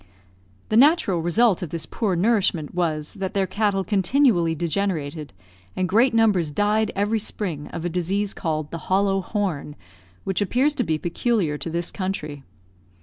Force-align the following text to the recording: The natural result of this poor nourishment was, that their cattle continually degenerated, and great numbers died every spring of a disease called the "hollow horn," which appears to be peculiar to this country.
The 0.69 0.77
natural 0.77 1.21
result 1.21 1.61
of 1.61 1.69
this 1.69 1.85
poor 1.85 2.15
nourishment 2.15 2.73
was, 2.73 3.13
that 3.13 3.35
their 3.35 3.45
cattle 3.45 3.83
continually 3.83 4.55
degenerated, 4.55 5.31
and 5.75 5.87
great 5.87 6.11
numbers 6.11 6.51
died 6.51 6.91
every 6.95 7.19
spring 7.19 7.67
of 7.67 7.85
a 7.85 7.87
disease 7.89 8.33
called 8.33 8.71
the 8.71 8.79
"hollow 8.89 9.21
horn," 9.21 9.75
which 10.23 10.41
appears 10.41 10.73
to 10.73 10.83
be 10.83 10.97
peculiar 10.97 11.55
to 11.59 11.69
this 11.69 11.91
country. 11.91 12.41